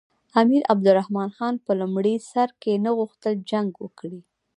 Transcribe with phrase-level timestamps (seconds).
[0.41, 4.21] امیر عبدالرحمن خان په لومړي سر کې نه غوښتل جنګ وکړي.